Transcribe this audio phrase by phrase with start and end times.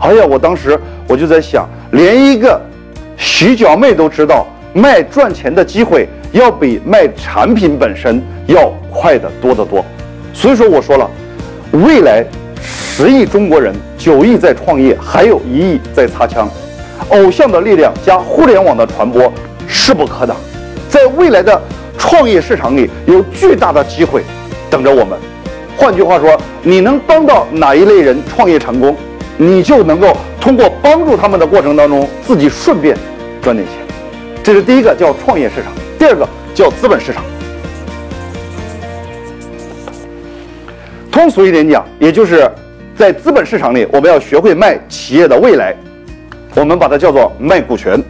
[0.00, 2.60] 哎呀，我当时我就在想，连一个
[3.16, 9.84] 洗脚妹都知道，卖赚钱的机会要比卖产品本身要快得多得多。
[10.32, 11.08] 所以说，我说了，
[11.72, 12.24] 未来
[12.60, 16.48] 十亿中国人，九亿在创业，还有一亿在擦枪。
[17.10, 19.32] 偶像的力量加互联网的传播
[19.66, 20.36] 势不可挡，
[20.88, 21.60] 在未来的
[21.96, 24.22] 创业市场里有巨大的机会
[24.68, 25.18] 等着我们。
[25.76, 28.96] 换句话说，你能帮到哪一类人创业成功，
[29.44, 32.96] 你就能够通过帮助他们的过程当中，自己顺便
[33.42, 33.76] 赚点钱。
[34.42, 37.22] 这是第一个叫创业市场，第二个叫资本市场。
[41.12, 42.50] 通俗一点讲，也就是
[42.96, 45.76] 在资本市场里，我们要学会卖企业的未来，
[46.54, 48.02] 我们把它叫做卖股权。